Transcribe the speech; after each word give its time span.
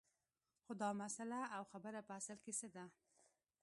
خو 0.63 0.71
دا 0.81 0.89
مسله 1.01 1.39
او 1.55 1.63
خبره 1.71 1.99
په 2.07 2.13
اصل 2.19 2.37
کې 2.43 2.51
څه 2.59 2.67
ده 2.75 2.85